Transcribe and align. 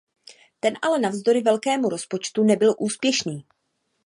Ten 0.59 0.73
ale 0.81 0.99
navzdory 0.99 1.41
velkému 1.41 1.89
rozpočtu 1.89 2.43
nebyl 2.43 2.75
úspěšný. 2.79 3.45